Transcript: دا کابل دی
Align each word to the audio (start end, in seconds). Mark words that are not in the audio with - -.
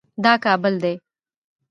دا 0.23 0.33
کابل 0.43 0.73
دی 0.83 0.93